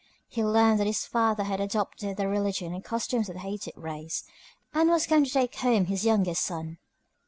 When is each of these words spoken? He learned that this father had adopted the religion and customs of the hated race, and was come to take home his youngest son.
He 0.27 0.43
learned 0.43 0.79
that 0.79 0.85
this 0.85 1.05
father 1.05 1.43
had 1.43 1.59
adopted 1.61 2.17
the 2.17 2.27
religion 2.27 2.73
and 2.73 2.83
customs 2.83 3.29
of 3.29 3.35
the 3.35 3.41
hated 3.41 3.73
race, 3.77 4.23
and 4.73 4.89
was 4.89 5.05
come 5.05 5.25
to 5.25 5.29
take 5.31 5.53
home 5.57 5.85
his 5.85 6.05
youngest 6.05 6.43
son. 6.43 6.79